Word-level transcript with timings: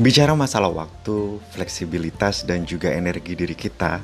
Bicara 0.00 0.32
masalah 0.32 0.72
waktu, 0.72 1.36
fleksibilitas, 1.52 2.48
dan 2.48 2.64
juga 2.64 2.88
energi 2.88 3.36
diri 3.36 3.52
kita, 3.52 4.00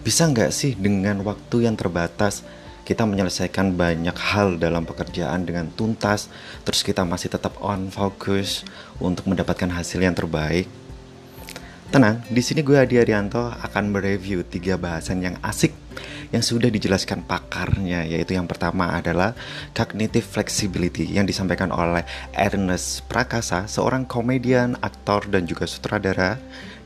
bisa 0.00 0.24
nggak 0.24 0.48
sih 0.48 0.72
dengan 0.72 1.20
waktu 1.20 1.68
yang 1.68 1.76
terbatas 1.76 2.40
kita 2.88 3.04
menyelesaikan 3.04 3.76
banyak 3.76 4.16
hal 4.16 4.56
dalam 4.56 4.88
pekerjaan 4.88 5.44
dengan 5.44 5.68
tuntas, 5.76 6.32
terus 6.64 6.80
kita 6.80 7.04
masih 7.04 7.36
tetap 7.36 7.52
on 7.60 7.92
focus 7.92 8.64
untuk 8.96 9.28
mendapatkan 9.28 9.68
hasil 9.68 10.00
yang 10.00 10.16
terbaik? 10.16 10.64
Tenang, 11.92 12.24
di 12.32 12.40
sini 12.40 12.64
gue 12.64 12.80
Adi 12.80 12.96
Arianto 12.96 13.44
akan 13.44 13.92
mereview 13.92 14.40
tiga 14.48 14.80
bahasan 14.80 15.20
yang 15.20 15.36
asik 15.44 15.76
yang 16.30 16.44
sudah 16.44 16.70
dijelaskan 16.70 17.26
pakarnya 17.26 18.06
yaitu 18.06 18.38
yang 18.38 18.46
pertama 18.46 18.94
adalah 18.94 19.34
cognitive 19.74 20.26
flexibility 20.26 21.06
yang 21.06 21.26
disampaikan 21.26 21.74
oleh 21.74 22.06
Ernest 22.34 23.06
Prakasa, 23.10 23.66
seorang 23.66 24.06
komedian, 24.06 24.78
aktor 24.80 25.26
dan 25.26 25.44
juga 25.46 25.66
sutradara 25.66 26.38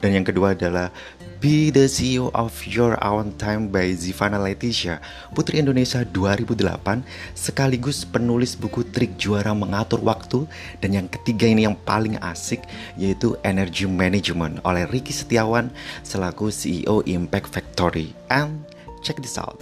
dan 0.04 0.20
yang 0.20 0.26
kedua 0.28 0.52
adalah 0.52 0.92
Be 1.40 1.72
the 1.72 1.88
CEO 1.88 2.28
of 2.36 2.52
Your 2.68 2.96
Own 3.00 3.40
Time 3.40 3.72
by 3.72 3.92
Zivana 3.96 4.36
Leticia, 4.36 5.00
Putri 5.32 5.64
Indonesia 5.64 6.04
2008, 6.04 7.04
sekaligus 7.32 8.04
penulis 8.04 8.52
buku 8.52 8.84
trik 8.92 9.16
juara 9.16 9.56
mengatur 9.56 10.00
waktu. 10.04 10.44
Dan 10.84 10.96
yang 10.96 11.08
ketiga 11.08 11.48
ini 11.48 11.64
yang 11.64 11.76
paling 11.76 12.20
asik, 12.20 12.64
yaitu 13.00 13.36
Energy 13.44 13.88
Management 13.88 14.60
oleh 14.64 14.84
Ricky 14.88 15.16
Setiawan, 15.16 15.72
selaku 16.04 16.52
CEO 16.52 17.00
Impact 17.08 17.48
Factory. 17.52 18.12
And 18.28 18.64
check 19.04 19.20
this 19.20 19.36
out. 19.36 19.60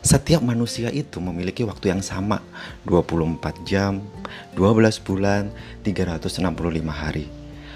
Setiap 0.00 0.40
manusia 0.40 0.88
itu 0.88 1.20
memiliki 1.20 1.60
waktu 1.60 1.92
yang 1.92 2.00
sama, 2.00 2.40
24 2.88 3.62
jam, 3.68 4.00
12 4.56 4.96
bulan, 5.04 5.52
365 5.84 6.40
hari. 6.88 7.28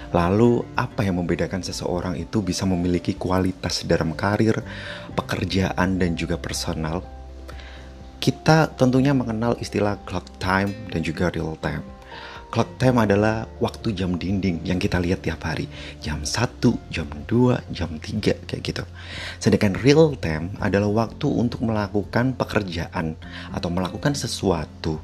Lalu, 0.09 0.65
apa 0.73 1.05
yang 1.05 1.21
membedakan 1.21 1.61
seseorang 1.61 2.17
itu 2.17 2.41
bisa 2.41 2.65
memiliki 2.65 3.13
kualitas 3.13 3.85
dalam 3.85 4.17
karir, 4.17 4.57
pekerjaan, 5.13 6.01
dan 6.01 6.17
juga 6.17 6.41
personal? 6.41 7.05
Kita 8.17 8.73
tentunya 8.73 9.13
mengenal 9.13 9.55
istilah 9.61 10.01
clock 10.09 10.25
time 10.41 10.73
dan 10.89 11.05
juga 11.05 11.29
real 11.29 11.53
time. 11.61 11.94
Clock 12.55 12.79
time 12.79 13.03
adalah 13.03 13.51
waktu 13.59 13.91
jam 13.91 14.15
dinding 14.15 14.63
yang 14.63 14.79
kita 14.79 14.95
lihat 14.95 15.27
tiap 15.27 15.43
hari. 15.43 15.67
Jam 15.99 16.23
1, 16.23 16.55
jam 16.87 17.03
2, 17.27 17.59
jam 17.75 17.91
3 17.99 18.47
kayak 18.47 18.63
gitu. 18.63 18.87
Sedangkan 19.43 19.75
real 19.83 20.15
time 20.15 20.55
adalah 20.63 20.87
waktu 21.03 21.27
untuk 21.27 21.67
melakukan 21.67 22.31
pekerjaan 22.31 23.19
atau 23.51 23.67
melakukan 23.67 24.15
sesuatu. 24.15 25.03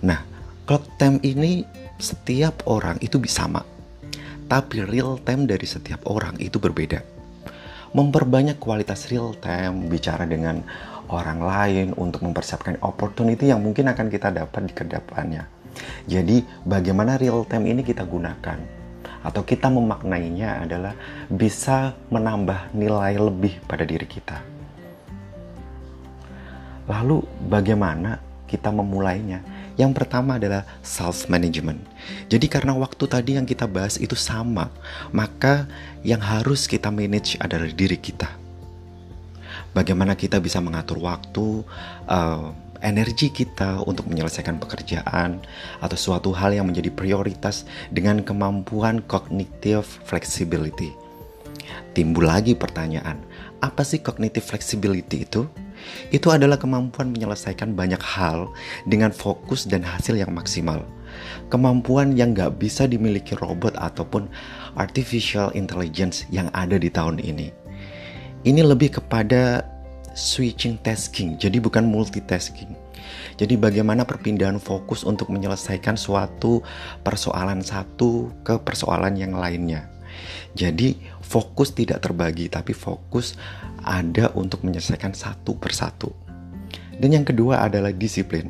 Nah, 0.00 0.24
clock 0.64 0.88
time 0.96 1.20
ini 1.20 1.68
setiap 2.00 2.64
orang 2.64 2.96
itu 3.04 3.20
bisa 3.20 3.44
sama 3.44 3.76
tapi 4.46 4.82
real 4.86 5.18
time 5.26 5.44
dari 5.44 5.66
setiap 5.66 6.06
orang 6.06 6.38
itu 6.38 6.62
berbeda. 6.62 7.02
Memperbanyak 7.94 8.58
kualitas 8.62 9.10
real 9.10 9.34
time, 9.38 9.90
bicara 9.90 10.26
dengan 10.26 10.62
orang 11.10 11.38
lain 11.42 11.88
untuk 11.94 12.26
mempersiapkan 12.26 12.82
opportunity 12.82 13.50
yang 13.50 13.62
mungkin 13.62 13.90
akan 13.90 14.10
kita 14.10 14.34
dapat 14.34 14.70
di 14.70 14.74
ke 14.74 14.84
depannya. 14.86 15.55
Jadi, 16.08 16.42
bagaimana 16.62 17.18
real 17.20 17.44
time 17.48 17.70
ini 17.72 17.82
kita 17.82 18.02
gunakan 18.06 18.58
atau 19.26 19.42
kita 19.42 19.66
memaknainya 19.66 20.62
adalah 20.62 20.94
bisa 21.26 21.98
menambah 22.14 22.70
nilai 22.78 23.18
lebih 23.18 23.58
pada 23.66 23.82
diri 23.82 24.06
kita. 24.06 24.38
Lalu, 26.86 27.26
bagaimana 27.50 28.22
kita 28.46 28.70
memulainya? 28.70 29.42
Yang 29.76 29.92
pertama 29.92 30.40
adalah 30.40 30.64
self 30.80 31.28
management. 31.28 31.82
Jadi 32.32 32.46
karena 32.48 32.72
waktu 32.72 33.04
tadi 33.04 33.36
yang 33.36 33.44
kita 33.44 33.68
bahas 33.68 34.00
itu 34.00 34.16
sama, 34.16 34.72
maka 35.12 35.68
yang 36.00 36.22
harus 36.22 36.64
kita 36.64 36.88
manage 36.88 37.36
adalah 37.42 37.68
diri 37.68 38.00
kita. 38.00 38.30
Bagaimana 39.76 40.16
kita 40.16 40.40
bisa 40.40 40.56
mengatur 40.64 40.96
waktu, 41.04 41.60
uh, 42.08 42.56
energi 42.80 43.32
kita 43.32 43.82
untuk 43.84 44.08
menyelesaikan 44.08 44.60
pekerjaan 44.60 45.40
atau 45.80 45.96
suatu 45.96 46.32
hal 46.32 46.56
yang 46.56 46.68
menjadi 46.68 46.92
prioritas 46.92 47.64
dengan 47.92 48.20
kemampuan 48.24 49.04
cognitive 49.04 49.86
flexibility. 50.04 50.92
Timbul 51.96 52.28
lagi 52.28 52.52
pertanyaan, 52.52 53.20
apa 53.64 53.82
sih 53.82 54.04
cognitive 54.04 54.44
flexibility 54.44 55.24
itu? 55.24 55.48
Itu 56.12 56.32
adalah 56.32 56.56
kemampuan 56.56 57.12
menyelesaikan 57.12 57.76
banyak 57.76 58.00
hal 58.00 58.52
dengan 58.88 59.12
fokus 59.12 59.68
dan 59.68 59.84
hasil 59.84 60.16
yang 60.16 60.32
maksimal. 60.32 60.84
Kemampuan 61.48 62.12
yang 62.12 62.36
gak 62.36 62.60
bisa 62.60 62.84
dimiliki 62.84 63.36
robot 63.38 63.72
ataupun 63.78 64.28
artificial 64.76 65.52
intelligence 65.56 66.28
yang 66.28 66.52
ada 66.52 66.76
di 66.76 66.92
tahun 66.92 67.22
ini. 67.22 67.52
Ini 68.46 68.62
lebih 68.62 69.00
kepada 69.00 69.64
switching 70.16 70.80
tasking, 70.80 71.36
jadi 71.36 71.60
bukan 71.60 71.84
multitasking. 71.84 72.72
Jadi 73.36 73.54
bagaimana 73.60 74.08
perpindahan 74.08 74.56
fokus 74.56 75.04
untuk 75.04 75.28
menyelesaikan 75.28 75.94
suatu 75.94 76.64
persoalan 77.04 77.60
satu 77.60 78.32
ke 78.40 78.56
persoalan 78.64 79.14
yang 79.14 79.36
lainnya. 79.36 79.92
Jadi 80.56 80.96
fokus 81.20 81.76
tidak 81.76 82.00
terbagi 82.00 82.48
tapi 82.48 82.72
fokus 82.72 83.36
ada 83.84 84.32
untuk 84.32 84.64
menyelesaikan 84.64 85.12
satu 85.12 85.54
persatu. 85.60 86.08
Dan 86.96 87.12
yang 87.12 87.28
kedua 87.28 87.68
adalah 87.68 87.92
disiplin 87.92 88.48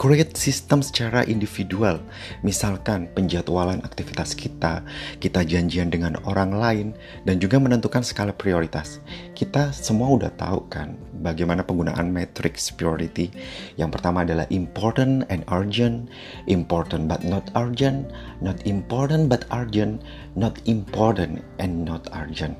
create 0.00 0.32
sistem 0.38 0.80
secara 0.80 1.26
individual. 1.28 2.00
Misalkan 2.40 3.10
penjadwalan 3.12 3.84
aktivitas 3.84 4.32
kita, 4.32 4.80
kita 5.20 5.44
janjian 5.44 5.92
dengan 5.92 6.16
orang 6.24 6.56
lain, 6.56 6.88
dan 7.28 7.36
juga 7.36 7.60
menentukan 7.60 8.00
skala 8.00 8.32
prioritas. 8.32 9.02
Kita 9.36 9.72
semua 9.76 10.12
udah 10.16 10.32
tahu 10.36 10.68
kan 10.72 10.96
bagaimana 11.20 11.60
penggunaan 11.60 12.08
matrix 12.08 12.72
priority. 12.72 13.28
Yang 13.76 14.00
pertama 14.00 14.24
adalah 14.24 14.48
important 14.48 15.28
and 15.28 15.44
urgent, 15.52 16.08
important 16.48 17.08
but 17.08 17.20
not 17.26 17.48
urgent, 17.58 18.08
not 18.40 18.56
important 18.64 19.28
but 19.28 19.44
urgent, 19.52 20.00
not 20.32 20.56
important 20.64 21.44
and 21.60 21.84
not 21.84 22.08
urgent. 22.16 22.56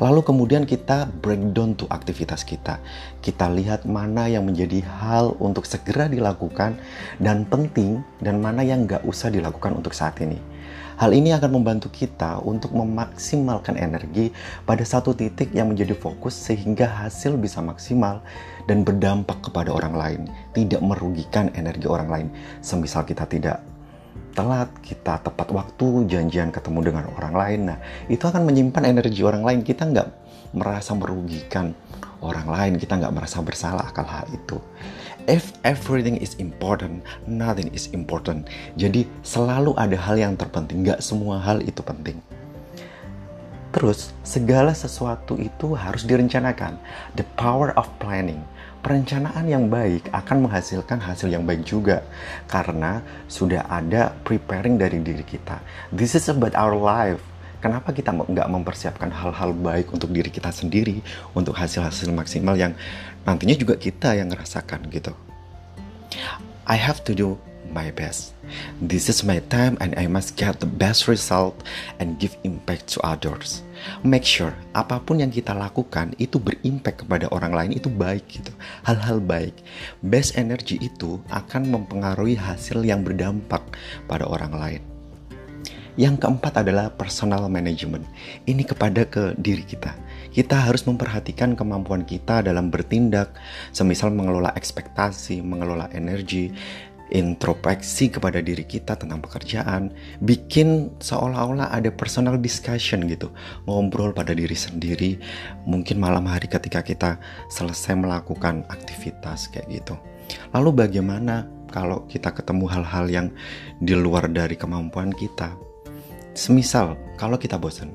Lalu 0.00 0.24
kemudian 0.24 0.64
kita 0.64 1.12
breakdown 1.20 1.76
tuh 1.76 1.84
aktivitas 1.92 2.40
kita. 2.48 2.80
Kita 3.20 3.52
lihat 3.52 3.84
mana 3.84 4.32
yang 4.32 4.48
menjadi 4.48 4.80
hal 4.80 5.36
untuk 5.36 5.68
segera 5.68 6.08
dilakukan 6.08 6.80
dan 7.20 7.44
penting 7.44 8.00
dan 8.24 8.40
mana 8.40 8.64
yang 8.64 8.88
nggak 8.88 9.04
usah 9.04 9.28
dilakukan 9.28 9.76
untuk 9.76 9.92
saat 9.92 10.16
ini. 10.24 10.40
Hal 11.00 11.16
ini 11.16 11.32
akan 11.32 11.60
membantu 11.60 11.88
kita 11.88 12.44
untuk 12.44 12.76
memaksimalkan 12.76 13.80
energi 13.80 14.32
pada 14.68 14.84
satu 14.84 15.16
titik 15.16 15.48
yang 15.52 15.72
menjadi 15.72 15.96
fokus 15.96 16.36
sehingga 16.36 16.84
hasil 16.84 17.40
bisa 17.40 17.64
maksimal 17.64 18.20
dan 18.68 18.84
berdampak 18.84 19.40
kepada 19.40 19.72
orang 19.72 19.96
lain, 19.96 20.22
tidak 20.52 20.84
merugikan 20.84 21.48
energi 21.56 21.88
orang 21.88 22.08
lain. 22.12 22.28
Semisal 22.60 23.08
kita 23.08 23.24
tidak 23.24 23.69
telat, 24.32 24.70
kita 24.80 25.20
tepat 25.20 25.48
waktu, 25.50 26.06
janjian 26.06 26.50
ketemu 26.54 26.92
dengan 26.92 27.04
orang 27.18 27.34
lain. 27.34 27.60
Nah, 27.74 27.78
itu 28.06 28.22
akan 28.22 28.46
menyimpan 28.46 28.86
energi 28.86 29.20
orang 29.22 29.42
lain. 29.42 29.60
Kita 29.66 29.86
nggak 29.86 30.08
merasa 30.54 30.94
merugikan 30.94 31.74
orang 32.20 32.48
lain, 32.48 32.72
kita 32.76 32.98
nggak 33.00 33.14
merasa 33.14 33.40
bersalah 33.40 33.88
akan 33.90 34.06
hal 34.06 34.26
itu. 34.32 34.58
If 35.28 35.54
everything 35.62 36.16
is 36.18 36.34
important, 36.40 37.04
nothing 37.28 37.70
is 37.70 37.92
important. 37.92 38.48
Jadi 38.74 39.06
selalu 39.22 39.76
ada 39.76 39.94
hal 39.94 40.16
yang 40.16 40.34
terpenting, 40.34 40.82
nggak 40.82 41.04
semua 41.04 41.38
hal 41.38 41.60
itu 41.62 41.84
penting. 41.84 42.18
Terus, 43.70 44.10
segala 44.26 44.74
sesuatu 44.74 45.38
itu 45.38 45.78
harus 45.78 46.02
direncanakan. 46.02 46.74
The 47.14 47.22
power 47.38 47.70
of 47.78 47.86
planning 48.02 48.42
perencanaan 48.80 49.44
yang 49.44 49.68
baik 49.68 50.08
akan 50.12 50.48
menghasilkan 50.48 51.00
hasil 51.04 51.28
yang 51.28 51.44
baik 51.44 51.64
juga 51.68 52.04
karena 52.48 53.04
sudah 53.28 53.68
ada 53.68 54.16
preparing 54.24 54.80
dari 54.80 55.00
diri 55.04 55.24
kita. 55.24 55.60
This 55.92 56.16
is 56.16 56.28
about 56.32 56.56
our 56.56 56.72
life. 56.72 57.20
Kenapa 57.60 57.92
kita 57.92 58.16
nggak 58.16 58.48
mempersiapkan 58.48 59.12
hal-hal 59.12 59.52
baik 59.52 59.92
untuk 59.92 60.08
diri 60.16 60.32
kita 60.32 60.48
sendiri, 60.48 61.04
untuk 61.36 61.52
hasil-hasil 61.52 62.08
maksimal 62.08 62.56
yang 62.56 62.72
nantinya 63.28 63.52
juga 63.52 63.76
kita 63.76 64.16
yang 64.16 64.32
ngerasakan 64.32 64.88
gitu. 64.88 65.12
I 66.64 66.80
have 66.80 67.04
to 67.04 67.12
do 67.12 67.36
my 67.72 67.94
best. 67.94 68.34
This 68.82 69.08
is 69.08 69.22
my 69.22 69.40
time 69.48 69.78
and 69.80 69.94
I 69.96 70.10
must 70.10 70.34
get 70.34 70.58
the 70.58 70.68
best 70.68 71.06
result 71.06 71.62
and 72.02 72.18
give 72.18 72.36
impact 72.42 72.90
to 72.94 72.98
others. 73.06 73.62
Make 74.04 74.26
sure 74.26 74.52
apa 74.76 75.00
pun 75.00 75.24
yang 75.24 75.32
kita 75.32 75.56
lakukan 75.56 76.12
itu 76.20 76.36
berimpact 76.36 77.06
kepada 77.06 77.30
orang 77.32 77.56
lain 77.56 77.72
itu 77.78 77.88
baik 77.88 78.28
gitu. 78.28 78.52
Hal-hal 78.84 79.22
baik. 79.22 79.56
Best 80.04 80.36
energy 80.36 80.76
itu 80.82 81.22
akan 81.32 81.70
mempengaruhi 81.70 82.36
hasil 82.36 82.84
yang 82.84 83.06
berdampak 83.06 83.62
pada 84.04 84.28
orang 84.28 84.52
lain. 84.52 84.82
Yang 85.98 86.22
keempat 86.22 86.62
adalah 86.62 86.88
personal 86.94 87.50
management. 87.50 88.06
Ini 88.46 88.62
kepada 88.62 89.04
ke 89.04 89.34
diri 89.36 89.66
kita. 89.66 89.92
Kita 90.30 90.62
harus 90.62 90.86
memperhatikan 90.86 91.58
kemampuan 91.58 92.06
kita 92.06 92.46
dalam 92.46 92.70
bertindak 92.70 93.34
semisal 93.74 94.14
mengelola 94.14 94.54
ekspektasi 94.54 95.42
mengelola 95.42 95.90
energi 95.90 96.54
introspeksi 97.10 98.08
kepada 98.10 98.38
diri 98.38 98.62
kita 98.62 98.94
tentang 98.94 99.18
pekerjaan, 99.18 99.90
bikin 100.22 100.94
seolah-olah 101.02 101.74
ada 101.74 101.90
personal 101.90 102.38
discussion 102.38 103.04
gitu, 103.10 103.34
ngobrol 103.66 104.14
pada 104.14 104.30
diri 104.30 104.54
sendiri, 104.54 105.18
mungkin 105.66 105.98
malam 105.98 106.26
hari 106.30 106.46
ketika 106.46 106.80
kita 106.86 107.18
selesai 107.50 107.98
melakukan 107.98 108.62
aktivitas 108.70 109.50
kayak 109.50 109.82
gitu. 109.82 109.94
Lalu 110.54 110.86
bagaimana 110.86 111.50
kalau 111.74 112.06
kita 112.06 112.30
ketemu 112.30 112.70
hal-hal 112.70 113.06
yang 113.10 113.26
di 113.82 113.98
luar 113.98 114.30
dari 114.30 114.54
kemampuan 114.54 115.10
kita? 115.10 115.54
Semisal 116.34 116.94
kalau 117.18 117.34
kita 117.34 117.58
bosan, 117.58 117.90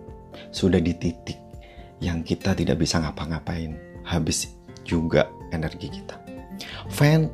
sudah 0.51 0.83
di 0.83 0.91
titik 0.91 1.39
yang 2.03 2.19
kita 2.27 2.51
tidak 2.51 2.83
bisa 2.83 2.99
ngapa-ngapain, 2.99 3.79
habis 4.03 4.51
juga 4.83 5.31
energi 5.55 5.87
kita. 5.87 6.19
Find 6.91 7.31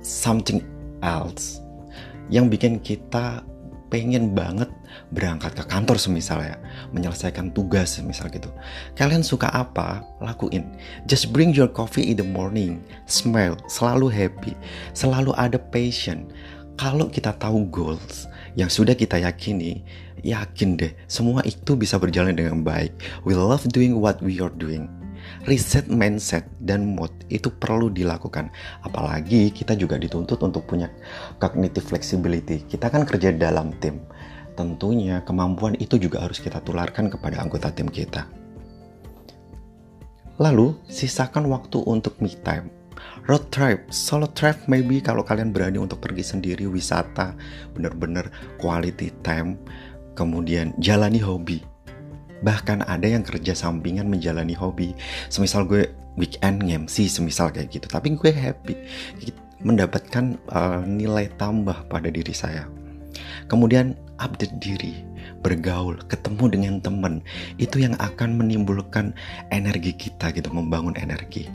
something 0.00 0.77
else 1.02 1.62
yang 2.28 2.52
bikin 2.52 2.80
kita 2.80 3.42
pengen 3.88 4.36
banget 4.36 4.68
berangkat 5.12 5.56
ke 5.56 5.64
kantor 5.64 5.96
semisal 5.96 6.44
ya 6.44 6.60
menyelesaikan 6.92 7.52
tugas 7.56 7.96
semisal 7.96 8.28
gitu. 8.28 8.52
Kalian 8.94 9.24
suka 9.24 9.48
apa? 9.48 10.04
Lakuin. 10.20 10.76
Just 11.08 11.32
bring 11.32 11.56
your 11.56 11.68
coffee 11.68 12.12
in 12.12 12.20
the 12.20 12.26
morning. 12.26 12.84
Smile 13.08 13.56
selalu 13.68 14.12
happy. 14.12 14.52
Selalu 14.92 15.32
ada 15.40 15.56
passion. 15.56 16.28
Kalau 16.78 17.10
kita 17.10 17.34
tahu 17.40 17.66
goals 17.72 18.30
yang 18.54 18.70
sudah 18.70 18.94
kita 18.94 19.18
yakini 19.18 19.82
yakin 20.22 20.78
deh 20.78 20.92
semua 21.10 21.42
itu 21.42 21.74
bisa 21.74 21.98
berjalan 21.98 22.36
dengan 22.36 22.62
baik. 22.62 22.94
We 23.24 23.34
love 23.34 23.66
doing 23.72 23.98
what 23.98 24.22
we 24.22 24.38
are 24.38 24.52
doing 24.52 24.97
Reset 25.46 25.88
mindset 25.88 26.44
dan 26.60 26.96
mood 26.96 27.10
itu 27.32 27.48
perlu 27.48 27.88
dilakukan. 27.88 28.52
Apalagi 28.84 29.48
kita 29.54 29.78
juga 29.78 29.96
dituntut 29.96 30.40
untuk 30.44 30.68
punya 30.68 30.92
cognitive 31.40 31.84
flexibility. 31.84 32.66
Kita 32.66 32.92
kan 32.92 33.08
kerja 33.08 33.32
dalam 33.32 33.72
tim. 33.80 34.02
Tentunya 34.58 35.22
kemampuan 35.22 35.78
itu 35.78 35.96
juga 35.96 36.26
harus 36.26 36.42
kita 36.42 36.58
tularkan 36.60 37.08
kepada 37.08 37.38
anggota 37.38 37.70
tim 37.70 37.86
kita. 37.86 38.26
Lalu, 40.38 40.74
sisakan 40.86 41.50
waktu 41.50 41.82
untuk 41.82 42.18
me 42.22 42.30
time. 42.30 42.70
Road 43.26 43.50
trip, 43.54 43.90
solo 43.90 44.30
trip 44.34 44.66
maybe 44.66 44.98
kalau 44.98 45.22
kalian 45.22 45.54
berani 45.54 45.78
untuk 45.78 46.02
pergi 46.02 46.24
sendiri 46.26 46.66
wisata, 46.66 47.34
bener-bener 47.74 48.30
quality 48.58 49.14
time, 49.22 49.58
kemudian 50.18 50.74
jalani 50.82 51.22
hobi 51.22 51.62
bahkan 52.42 52.82
ada 52.86 53.06
yang 53.06 53.26
kerja 53.26 53.54
sampingan 53.54 54.06
menjalani 54.06 54.54
hobi 54.54 54.94
semisal 55.32 55.66
gue 55.66 55.90
weekend 56.18 56.62
ngemsi 56.62 57.10
semisal 57.10 57.50
kayak 57.50 57.70
gitu 57.72 57.86
tapi 57.90 58.14
gue 58.14 58.30
happy 58.30 58.74
mendapatkan 59.62 60.38
uh, 60.54 60.82
nilai 60.86 61.30
tambah 61.34 61.86
pada 61.90 62.08
diri 62.10 62.30
saya 62.30 62.66
kemudian 63.50 63.98
update 64.22 64.54
diri 64.62 65.02
bergaul 65.42 65.98
ketemu 66.10 66.44
dengan 66.50 66.74
teman 66.82 67.14
itu 67.58 67.82
yang 67.82 67.94
akan 67.98 68.38
menimbulkan 68.38 69.14
energi 69.50 69.94
kita 69.94 70.34
gitu 70.34 70.50
membangun 70.50 70.94
energi 70.98 71.50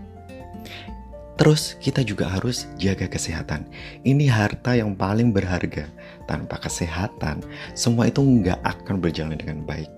Terus 1.34 1.74
kita 1.82 2.06
juga 2.06 2.30
harus 2.30 2.70
jaga 2.78 3.10
kesehatan. 3.10 3.66
Ini 4.06 4.30
harta 4.30 4.78
yang 4.78 4.94
paling 4.94 5.34
berharga. 5.34 5.90
Tanpa 6.30 6.62
kesehatan, 6.62 7.42
semua 7.74 8.08
itu 8.08 8.22
nggak 8.22 8.62
akan 8.62 9.02
berjalan 9.02 9.36
dengan 9.36 9.66
baik. 9.66 9.90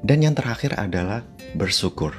Dan 0.00 0.24
yang 0.24 0.32
terakhir 0.32 0.76
adalah 0.80 1.20
bersyukur. 1.56 2.12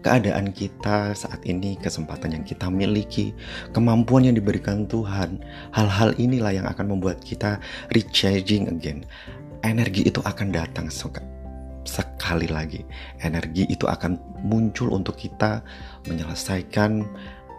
Keadaan 0.00 0.56
kita 0.56 1.12
saat 1.12 1.44
ini, 1.44 1.76
kesempatan 1.76 2.32
yang 2.32 2.44
kita 2.48 2.72
miliki, 2.72 3.36
kemampuan 3.76 4.24
yang 4.24 4.34
diberikan 4.34 4.88
Tuhan, 4.88 5.44
hal-hal 5.76 6.16
inilah 6.16 6.56
yang 6.56 6.66
akan 6.66 6.96
membuat 6.96 7.20
kita 7.20 7.60
recharging 7.92 8.72
again. 8.72 9.04
Energi 9.60 10.08
itu 10.08 10.24
akan 10.24 10.56
datang 10.56 10.88
sekali 11.84 12.48
lagi. 12.48 12.80
Energi 13.20 13.68
itu 13.68 13.84
akan 13.84 14.16
muncul 14.40 14.88
untuk 14.96 15.20
kita 15.20 15.60
menyelesaikan 16.08 17.04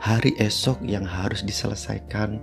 hari 0.01 0.33
esok 0.41 0.81
yang 0.81 1.05
harus 1.05 1.45
diselesaikan 1.45 2.41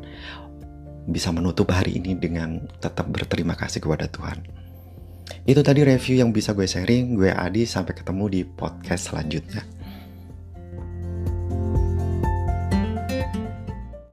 bisa 1.11 1.35
menutup 1.35 1.75
hari 1.75 1.99
ini 1.99 2.15
dengan 2.15 2.71
tetap 2.79 3.11
berterima 3.11 3.59
kasih 3.59 3.83
kepada 3.83 4.07
Tuhan. 4.07 4.68
Itu 5.49 5.61
tadi 5.65 5.81
review 5.85 6.21
yang 6.21 6.31
bisa 6.35 6.53
gue 6.53 6.69
sharing. 6.69 7.17
Gue 7.17 7.33
Adi, 7.33 7.65
sampai 7.65 7.97
ketemu 7.97 8.25
di 8.29 8.41
podcast 8.45 9.13
selanjutnya. 9.13 9.78